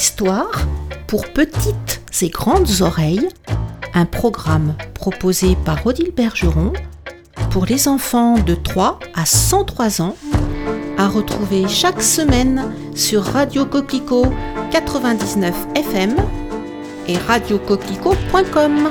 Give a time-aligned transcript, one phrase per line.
[0.00, 0.52] Histoire
[1.08, 3.28] pour petites et grandes oreilles,
[3.94, 6.72] un programme proposé par Odile Bergeron
[7.50, 10.14] pour les enfants de 3 à 103 ans,
[10.98, 14.26] à retrouver chaque semaine sur Radio Coquelicot
[14.70, 16.14] 99 FM
[17.08, 18.90] et radiocoquelicot.com.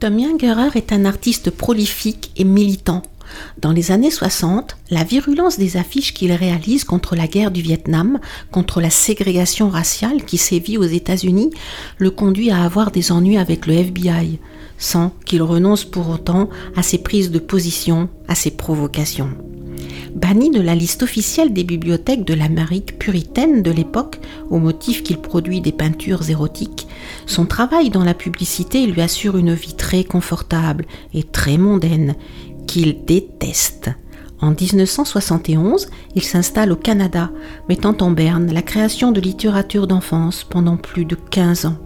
[0.00, 3.00] Tom Yangerer est un artiste prolifique et militant.
[3.60, 8.18] Dans les années 60, la virulence des affiches qu'il réalise contre la guerre du Vietnam,
[8.50, 11.50] contre la ségrégation raciale qui sévit aux États-Unis,
[11.98, 14.38] le conduit à avoir des ennuis avec le FBI,
[14.78, 19.30] sans qu'il renonce pour autant à ses prises de position, à ses provocations.
[20.14, 24.18] Banni de la liste officielle des bibliothèques de l'Amérique puritaine de l'époque,
[24.50, 26.88] au motif qu'il produit des peintures érotiques,
[27.26, 32.16] son travail dans la publicité lui assure une vie très confortable et très mondaine,
[32.66, 33.90] qu'il déteste.
[34.40, 37.30] En 1971, il s'installe au Canada,
[37.68, 41.76] mettant en berne la création de littérature d'enfance pendant plus de 15 ans.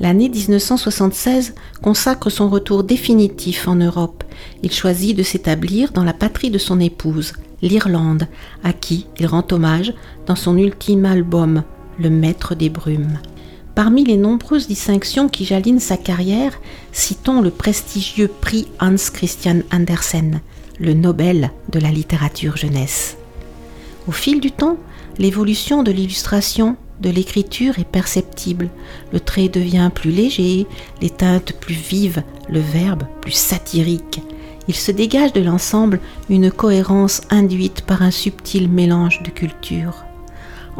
[0.00, 4.24] L'année 1976 consacre son retour définitif en Europe.
[4.62, 8.28] Il choisit de s'établir dans la patrie de son épouse, l'Irlande,
[8.62, 9.92] à qui il rend hommage
[10.26, 11.64] dans son ultime album,
[11.98, 13.18] Le Maître des Brumes.
[13.78, 20.40] Parmi les nombreuses distinctions qui jallinent sa carrière, citons le prestigieux prix Hans Christian Andersen,
[20.80, 23.18] le Nobel de la littérature jeunesse.
[24.08, 24.78] Au fil du temps,
[25.16, 28.68] l'évolution de l'illustration, de l'écriture est perceptible.
[29.12, 30.66] Le trait devient plus léger,
[31.00, 34.22] les teintes plus vives, le verbe plus satirique
[34.68, 40.04] il se dégage de l'ensemble une cohérence induite par un subtil mélange de cultures.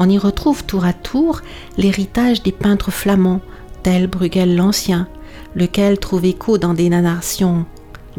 [0.01, 1.43] On y retrouve tour à tour
[1.77, 3.41] l'héritage des peintres flamands,
[3.83, 5.09] tels Bruegel l'Ancien,
[5.57, 7.67] lequel trouve écho dans des narrations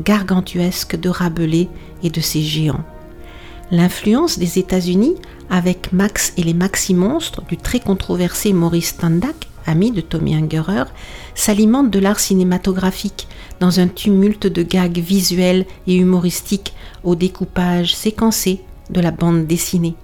[0.04, 1.70] gargantuesques de Rabelais
[2.04, 2.84] et de ses géants.
[3.72, 5.16] L'influence des États-Unis,
[5.50, 10.86] avec Max et les Maxi-Monstres du très controversé Maurice Tandak, ami de Tommy Ungerer,
[11.34, 13.28] s'alimente de l'art cinématographique
[13.62, 16.74] dans un tumulte de gags visuels et humoristiques
[17.06, 18.60] au découpage séquencé
[18.90, 19.96] de la bande dessinée.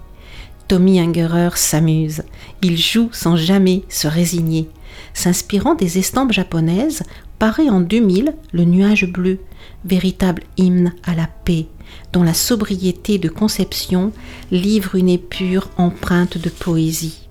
[0.68, 2.22] Tommy Ungerer s'amuse,
[2.60, 4.68] il joue sans jamais se résigner.
[5.14, 7.02] S'inspirant des estampes japonaises,
[7.38, 9.38] paraît en 2000 Le Nuage Bleu,
[9.84, 11.66] véritable hymne à la paix,
[12.12, 14.12] dont la sobriété de conception
[14.50, 17.25] livre une épure empreinte de poésie.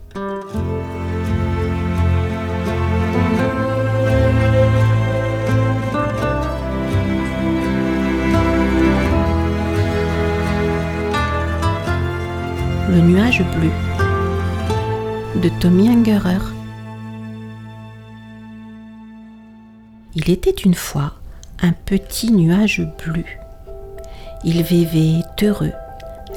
[12.95, 13.71] Le nuage bleu
[15.41, 16.39] de Tommy Ungerer.
[20.15, 21.11] Il était une fois
[21.61, 23.25] un petit nuage bleu.
[24.45, 25.73] Il vivait heureux.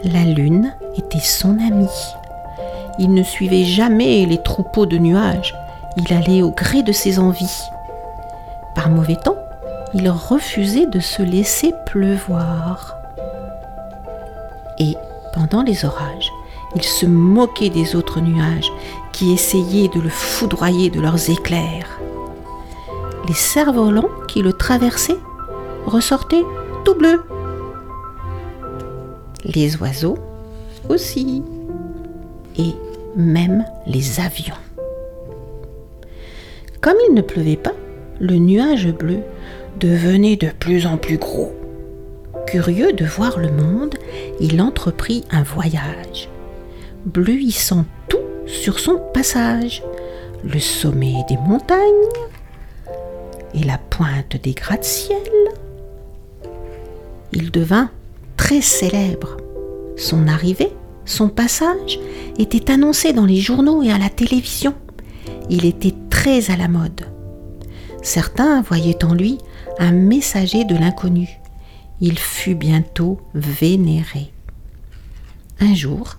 [0.02, 1.86] La lune était son ami.
[2.98, 5.54] Il ne suivait jamais les troupeaux de nuages.
[5.96, 7.62] Il allait au gré de ses envies.
[8.74, 9.38] Par mauvais temps,
[9.94, 12.96] il refusait de se laisser pleuvoir.
[14.80, 14.96] Et
[15.32, 16.32] pendant les orages,
[16.78, 18.72] il se moquait des autres nuages
[19.12, 21.98] qui essayaient de le foudroyer de leurs éclairs.
[23.26, 25.18] Les cerfs-volants qui le traversaient
[25.86, 26.44] ressortaient
[26.84, 27.20] tout bleus.
[29.44, 30.18] Les oiseaux
[30.88, 31.42] aussi.
[32.56, 32.74] Et
[33.16, 34.54] même les avions.
[36.80, 37.74] Comme il ne pleuvait pas,
[38.20, 39.18] le nuage bleu
[39.80, 41.52] devenait de plus en plus gros.
[42.46, 43.96] Curieux de voir le monde,
[44.38, 46.28] il entreprit un voyage
[47.08, 49.82] bleuissant tout sur son passage,
[50.44, 51.78] le sommet des montagnes
[53.54, 55.18] et la pointe des gratte-ciel.
[57.32, 57.90] Il devint
[58.36, 59.36] très célèbre.
[59.96, 60.72] Son arrivée,
[61.04, 61.98] son passage
[62.38, 64.74] était annoncé dans les journaux et à la télévision.
[65.50, 67.02] Il était très à la mode.
[68.02, 69.38] Certains voyaient en lui
[69.78, 71.28] un messager de l'inconnu.
[72.00, 74.32] Il fut bientôt vénéré.
[75.60, 76.18] Un jour,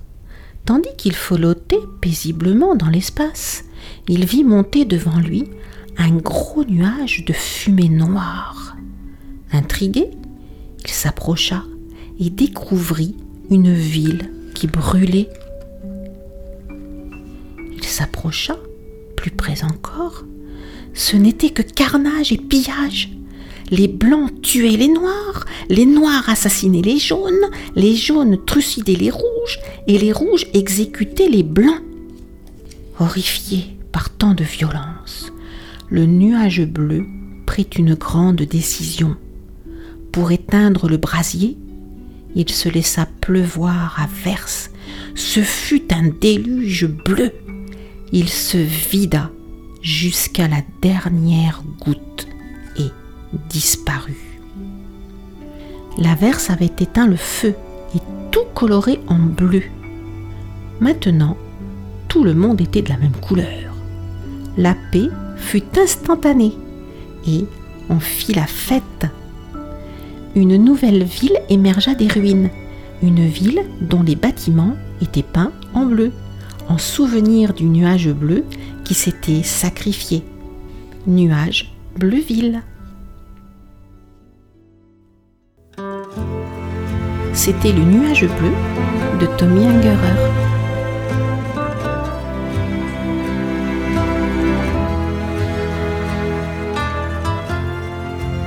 [0.66, 3.64] Tandis qu'il folottait paisiblement dans l'espace,
[4.08, 5.46] il vit monter devant lui
[5.98, 8.76] un gros nuage de fumée noire.
[9.52, 10.12] Intrigué,
[10.84, 11.64] il s'approcha
[12.20, 13.16] et découvrit
[13.50, 15.30] une ville qui brûlait.
[17.76, 18.58] Il s'approcha,
[19.16, 20.24] plus près encore.
[20.94, 23.10] Ce n'était que carnage et pillage.
[23.72, 29.60] Les blancs tuaient les noirs, les noirs assassinaient les jaunes, les jaunes trucidaient les rouges,
[29.88, 31.82] et les rouges exécutaient les blancs.
[33.00, 35.32] Horrifié par tant de violence,
[35.90, 37.06] le nuage bleu
[37.46, 39.16] prit une grande décision.
[40.12, 41.58] Pour éteindre le brasier,
[42.36, 44.72] il se laissa pleuvoir à verse.
[45.16, 47.32] Ce fut un déluge bleu.
[48.12, 49.32] Il se vida
[49.82, 52.28] jusqu'à la dernière goutte
[53.50, 54.40] disparut.
[55.98, 57.56] La verse avait éteint le feu
[57.96, 58.00] et
[58.32, 59.64] tout coloré en bleu.
[60.80, 61.38] Maintenant,
[62.08, 63.74] tout le monde était de la même couleur.
[64.58, 66.54] La paix fut instantanée
[67.28, 67.46] et
[67.90, 69.08] on fit la fête.
[70.36, 72.50] Une nouvelle ville émergea des ruines,
[73.02, 76.12] une ville dont les bâtiments étaient peints en bleu,
[76.68, 78.44] en souvenir du nuage bleu
[78.86, 80.24] qui s'était sacrifié.
[81.08, 82.62] Nuage Bleuville.
[87.52, 88.52] C'était le nuage bleu
[89.20, 89.98] de Tommy Ungerer.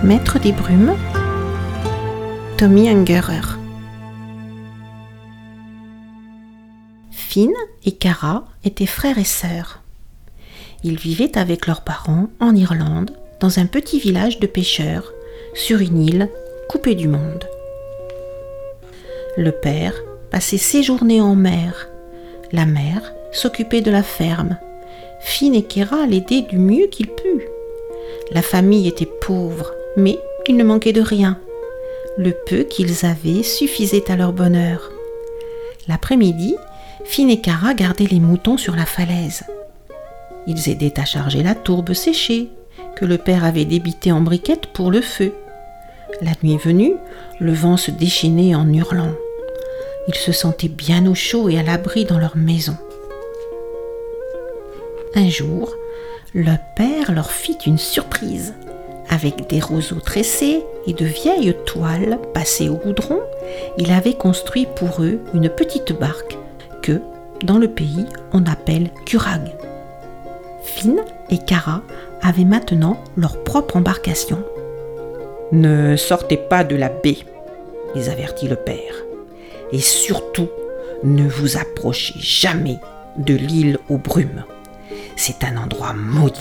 [0.04, 0.94] Maître des brumes,
[2.56, 3.40] Tommy Ungerer.
[7.10, 7.50] Finn
[7.84, 9.82] et Cara étaient frères et sœurs.
[10.84, 13.10] Ils vivaient avec leurs parents en Irlande,
[13.40, 15.12] dans un petit village de pêcheurs,
[15.54, 16.28] sur une île
[16.68, 17.44] coupée du monde.
[19.36, 19.94] Le père
[20.30, 21.88] passait ses journées en mer.
[22.52, 24.58] La mère s'occupait de la ferme.
[25.20, 27.48] Finn et Kera l'aidaient du mieux qu'ils purent.
[28.32, 31.38] La famille était pauvre mais il ne manquait de rien.
[32.18, 34.90] Le peu qu'ils avaient suffisait à leur bonheur.
[35.88, 36.54] L'après-midi,
[37.04, 39.44] Finn et Cara gardaient les moutons sur la falaise.
[40.46, 42.50] Ils aidaient à charger la tourbe séchée,
[42.96, 45.32] que le père avait débitée en briquettes pour le feu.
[46.20, 46.94] La nuit venue,
[47.40, 49.12] le vent se déchaînait en hurlant.
[50.08, 52.76] Ils se sentaient bien au chaud et à l'abri dans leur maison.
[55.14, 55.74] Un jour,
[56.34, 58.54] le père leur fit une surprise.
[59.10, 63.20] Avec des roseaux tressés et de vieilles toiles passées au goudron,
[63.76, 66.38] il avait construit pour eux une petite barque
[66.82, 67.00] que,
[67.44, 69.54] dans le pays, on appelle curag.
[70.64, 71.00] Finn
[71.30, 71.82] et Cara
[72.22, 74.42] avaient maintenant leur propre embarcation.
[75.52, 77.18] Ne sortez pas de la baie,
[77.94, 78.94] les avertit le père.
[79.72, 80.48] Et surtout,
[81.02, 82.78] ne vous approchez jamais
[83.16, 84.44] de l'île aux brumes.
[85.16, 86.40] C'est un endroit maudit,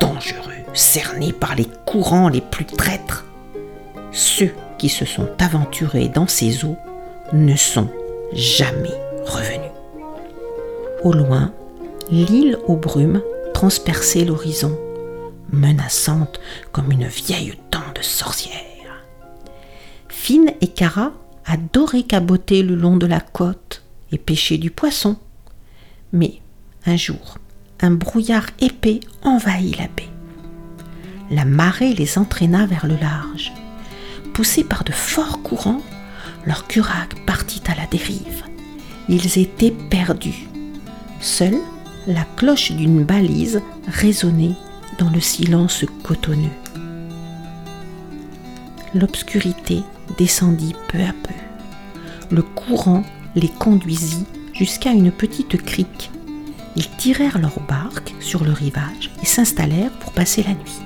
[0.00, 3.24] dangereux cernés par les courants les plus traîtres.
[4.12, 6.76] Ceux qui se sont aventurés dans ces eaux
[7.32, 7.88] ne sont
[8.32, 8.94] jamais
[9.24, 9.72] revenus.
[11.02, 11.52] Au loin,
[12.10, 13.22] l'île aux brumes
[13.54, 14.78] transperçait l'horizon,
[15.50, 16.40] menaçante
[16.72, 18.52] comme une vieille dent de sorcière.
[20.08, 21.12] Finn et Cara
[21.48, 25.16] adoraient caboter le long de la côte et pêcher du poisson.
[26.12, 26.40] Mais
[26.86, 27.38] un jour,
[27.80, 30.08] un brouillard épais envahit la baie
[31.30, 33.52] la marée les entraîna vers le large.
[34.32, 35.82] Poussés par de forts courants,
[36.46, 38.44] leur curac partit à la dérive.
[39.08, 40.48] Ils étaient perdus.
[41.20, 41.58] Seule
[42.06, 44.54] la cloche d'une balise résonnait
[44.98, 46.48] dans le silence cotonneux.
[48.94, 49.82] L'obscurité
[50.16, 51.34] descendit peu à peu.
[52.30, 56.10] Le courant les conduisit jusqu'à une petite crique.
[56.76, 60.80] Ils tirèrent leur barque sur le rivage et s'installèrent pour passer la nuit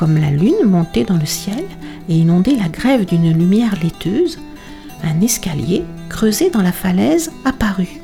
[0.00, 1.62] comme la lune montait dans le ciel
[2.08, 4.38] et inondait la grève d'une lumière laiteuse,
[5.04, 8.00] un escalier creusé dans la falaise apparut.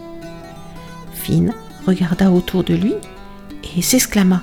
[1.15, 1.55] Finn
[1.87, 2.93] regarda autour de lui
[3.75, 4.43] et s'exclama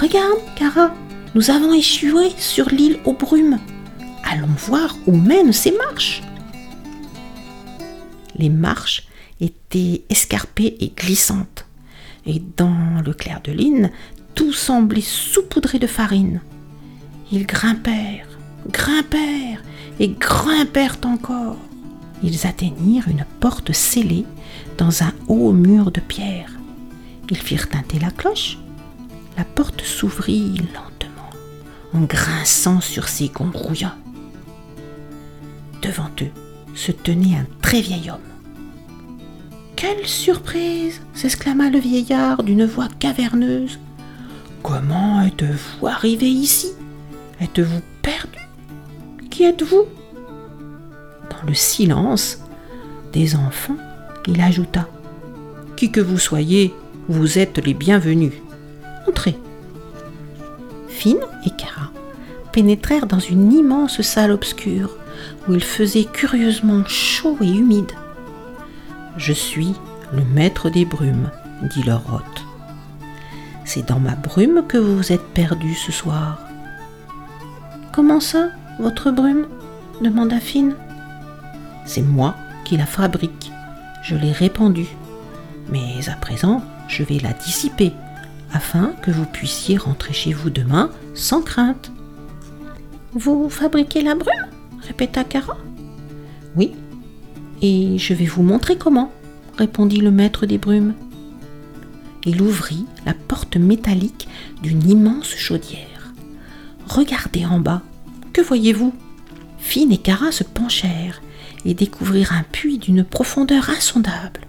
[0.00, 0.94] Regarde, Cara,
[1.34, 3.58] nous avons échoué sur l'île aux brumes.
[4.32, 6.22] Allons voir où mènent ces marches.
[8.36, 9.08] Les marches
[9.40, 11.66] étaient escarpées et glissantes,
[12.26, 13.90] et dans le clair de lune,
[14.36, 16.40] tout semblait saupoudré de farine.
[17.32, 18.38] Ils grimpèrent,
[18.70, 19.62] grimpèrent
[19.98, 21.56] et grimpèrent encore.
[22.22, 24.26] Ils atteignirent une porte scellée
[24.78, 26.52] dans un haut mur de pierre.
[27.30, 28.58] Ils firent tinter la cloche.
[29.36, 31.30] La porte s'ouvrit lentement,
[31.94, 33.90] en grinçant sur ses gonds rouillants.
[35.90, 36.30] Devant eux
[36.76, 38.20] se tenait un très vieil homme.
[39.74, 43.80] Quelle surprise s'exclama le vieillard d'une voix caverneuse.
[44.62, 46.68] Comment êtes-vous arrivé ici?
[47.40, 48.38] Êtes-vous perdu?
[49.30, 49.86] Qui êtes-vous?
[51.28, 52.38] Dans le silence
[53.12, 53.78] des enfants,
[54.28, 54.86] il ajouta
[55.74, 56.72] Qui que vous soyez,
[57.08, 58.34] vous êtes les bienvenus.
[59.08, 59.36] Entrez.
[60.88, 61.90] Finn et Cara
[62.52, 64.96] pénétrèrent dans une immense salle obscure
[65.48, 67.92] où il faisait curieusement chaud et humide.
[69.16, 69.74] Je suis
[70.12, 71.30] le maître des brumes,
[71.62, 72.44] dit leur hôte.
[73.64, 76.38] C'est dans ma brume que vous vous êtes perdu ce soir.
[77.92, 79.46] Comment ça, votre brume
[80.00, 80.74] demanda Finn.
[81.84, 83.52] C'est moi qui la fabrique.
[84.02, 84.88] Je l'ai répandue.
[85.70, 87.92] Mais à présent, je vais la dissiper,
[88.52, 91.92] afin que vous puissiez rentrer chez vous demain sans crainte.
[93.12, 94.46] Vous fabriquez la brume
[94.80, 95.56] répéta Cara.
[96.56, 96.72] Oui,
[97.62, 99.12] et je vais vous montrer comment,
[99.58, 100.94] répondit le maître des brumes.
[102.24, 104.28] Il ouvrit la porte métallique
[104.62, 106.12] d'une immense chaudière.
[106.86, 107.82] Regardez en bas.
[108.32, 108.92] Que voyez-vous?
[109.58, 111.20] Fine et Cara se penchèrent
[111.64, 114.46] et découvrirent un puits d'une profondeur insondable.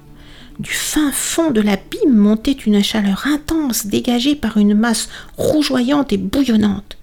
[0.59, 6.17] Du fin fond de l'abîme montait une chaleur intense dégagée par une masse rougeoyante et
[6.17, 6.97] bouillonnante.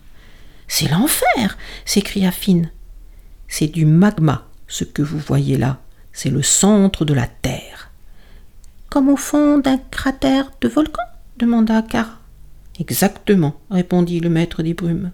[0.69, 2.71] C'est l'enfer s'écria Fine.
[3.49, 5.81] C'est du magma, ce que vous voyez là.
[6.13, 7.91] C'est le centre de la Terre.
[8.91, 11.03] Comme au fond d'un cratère de volcan
[11.39, 12.19] demanda Kara.
[12.79, 15.11] Exactement, répondit le maître des brumes.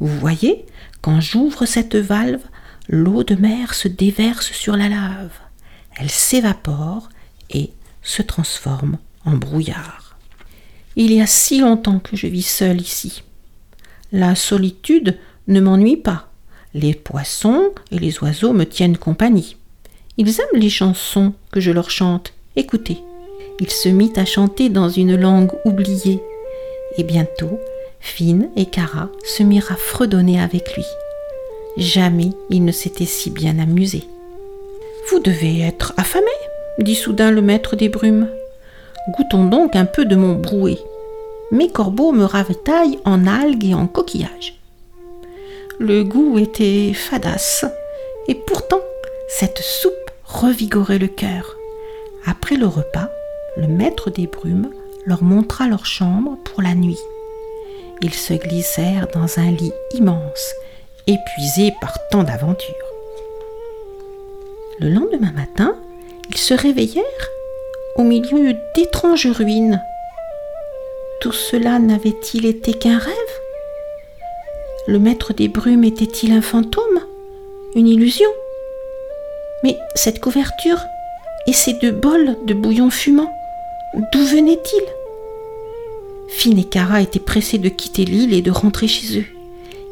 [0.00, 0.66] Vous voyez,
[1.02, 2.42] quand j'ouvre cette valve,
[2.88, 5.32] l'eau de mer se déverse sur la lave.
[5.96, 7.08] Elle s'évapore
[7.50, 10.16] et se transforme en brouillard.
[10.96, 13.22] Il y a si longtemps que je vis seul ici.
[14.16, 15.18] La solitude
[15.48, 16.28] ne m'ennuie pas.
[16.72, 19.56] Les poissons et les oiseaux me tiennent compagnie.
[20.18, 22.32] Ils aiment les chansons que je leur chante.
[22.54, 22.98] Écoutez.
[23.58, 26.22] Il se mit à chanter dans une langue oubliée.
[26.96, 27.58] Et bientôt,
[27.98, 30.84] Fine et Cara se mirent à fredonner avec lui.
[31.76, 34.04] Jamais il ne s'était si bien amusé.
[35.10, 36.24] Vous devez être affamé,
[36.78, 38.28] dit soudain le maître des brumes.
[39.08, 40.78] Goûtons donc un peu de mon brouet.
[41.50, 44.60] Mes corbeaux me ravitaillent en algues et en coquillages.
[45.78, 47.64] Le goût était fadasse,
[48.28, 48.80] et pourtant
[49.28, 51.56] cette soupe revigorait le cœur.
[52.26, 53.10] Après le repas,
[53.56, 54.70] le maître des brumes
[55.06, 57.00] leur montra leur chambre pour la nuit.
[58.00, 60.54] Ils se glissèrent dans un lit immense,
[61.06, 62.74] épuisés par tant d'aventures.
[64.80, 65.76] Le lendemain matin,
[66.30, 67.04] ils se réveillèrent
[67.96, 69.80] au milieu d'étranges ruines.
[71.24, 73.14] Tout cela n'avait-il été qu'un rêve?
[74.86, 77.00] Le maître des brumes était-il un fantôme?
[77.74, 78.28] Une illusion?
[79.62, 80.76] Mais cette couverture
[81.46, 83.32] et ces deux bols de bouillon fumant,
[84.12, 84.84] d'où venaient-ils?
[86.28, 89.26] Finn et Cara étaient pressés de quitter l'île et de rentrer chez eux.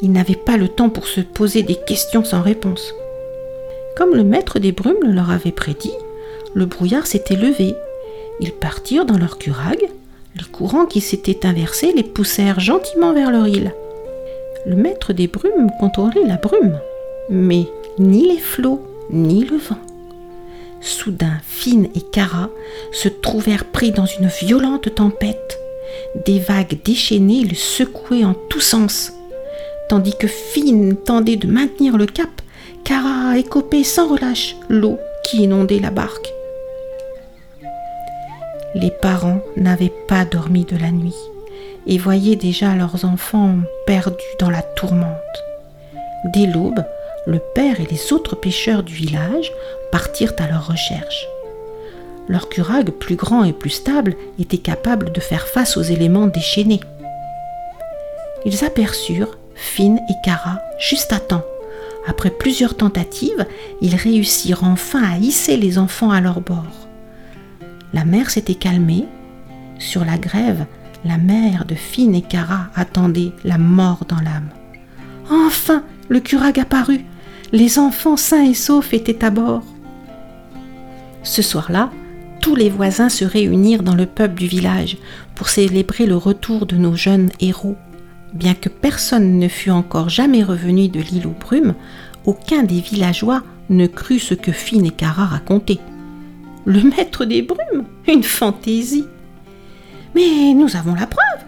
[0.03, 2.93] Ils n'avaient pas le temps pour se poser des questions sans réponse.
[3.97, 5.95] Comme le maître des brumes le leur avait prédit,
[6.53, 7.75] le brouillard s'était levé.
[8.39, 9.79] Ils partirent dans leur curag.
[10.35, 13.75] Les courants qui s'étaient inversés les poussèrent gentiment vers leur île.
[14.65, 16.79] Le maître des brumes contrôlait la brume,
[17.29, 17.67] mais
[17.99, 19.79] ni les flots, ni le vent.
[20.81, 22.49] Soudain, Fine et Cara
[22.93, 25.59] se trouvèrent pris dans une violente tempête.
[26.25, 29.13] Des vagues déchaînées le secouaient en tous sens.
[29.89, 32.31] Tandis que Fine tendait de maintenir le cap,
[32.85, 36.33] Cara écopait sans relâche l'eau qui inondait la barque.
[38.75, 41.17] Les parents n'avaient pas dormi de la nuit
[41.87, 45.19] et voyaient déjà leurs enfants perdus dans la tourmente.
[46.33, 46.83] Dès l'aube,
[47.27, 49.53] le père et les autres pêcheurs du village
[49.91, 51.27] partirent à leur recherche.
[52.29, 56.81] Leur curag, plus grand et plus stable, était capable de faire face aux éléments déchaînés.
[58.45, 61.45] Ils aperçurent Finn et Cara juste à temps.
[62.07, 63.47] Après plusieurs tentatives,
[63.81, 66.89] ils réussirent enfin à hisser les enfants à leur bord.
[67.93, 69.07] La mer s'était calmée.
[69.79, 70.67] Sur la grève,
[71.05, 74.49] la mère de Finn et Cara attendait la mort dans l'âme.
[75.31, 77.05] Enfin, le curag apparut.
[77.53, 79.65] Les enfants sains et saufs étaient à bord.
[81.23, 81.91] Ce soir-là,
[82.41, 84.97] tous les voisins se réunirent dans le pub du village
[85.35, 87.77] pour célébrer le retour de nos jeunes héros.
[88.33, 91.75] Bien que personne ne fût encore jamais revenu de l'île aux brumes,
[92.25, 95.81] aucun des villageois ne crut ce que Finn et Cara racontaient.
[96.65, 99.07] Le maître des brumes Une fantaisie
[100.15, 101.47] mais nous avons la preuve.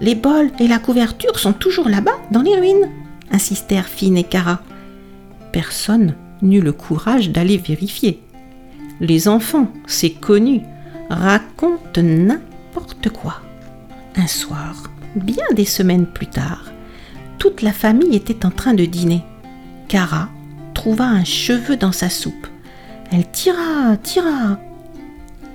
[0.00, 2.90] Les bols et la couverture sont toujours là-bas, dans les ruines,
[3.30, 4.60] insistèrent Finn et Cara.
[5.52, 8.20] Personne n'eut le courage d'aller vérifier.
[9.00, 10.62] Les enfants, c'est connu,
[11.08, 13.40] racontent n'importe quoi.
[14.16, 16.72] Un soir, bien des semaines plus tard,
[17.38, 19.22] toute la famille était en train de dîner.
[19.88, 20.28] Cara
[20.74, 22.48] trouva un cheveu dans sa soupe.
[23.12, 24.58] Elle tira, tira.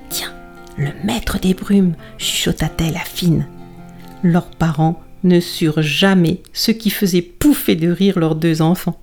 [0.08, 0.32] Tiens,
[0.76, 3.46] le maître des brumes, chuchota-t-elle à Fine.
[4.22, 8.98] Leurs parents ne surent jamais ce qui faisait pouffer de rire leurs deux enfants.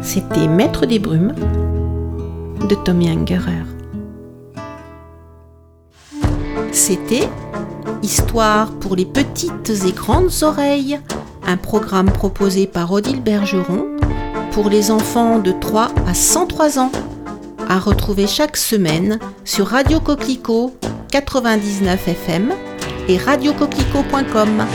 [0.00, 1.34] C'était Maître des brumes
[2.68, 3.64] de Tommy Ungerer.
[6.72, 7.28] C'était
[8.02, 10.98] Histoire pour les petites et grandes oreilles
[11.46, 13.86] un programme proposé par Odile Bergeron
[14.52, 16.92] pour les enfants de 3 à 103 ans,
[17.68, 20.74] à retrouver chaque semaine sur Radio Coquelicot
[21.10, 22.52] 99 FM
[23.08, 24.66] et radiocoquelicot.com.